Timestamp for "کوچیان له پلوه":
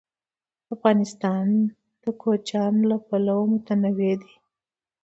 2.21-3.45